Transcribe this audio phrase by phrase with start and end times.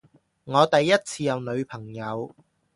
[0.45, 2.35] 我第一次有女朋友